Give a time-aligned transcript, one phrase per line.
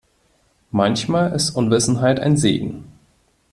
[0.71, 2.91] Manchmal ist Unwissenheit ein Segen.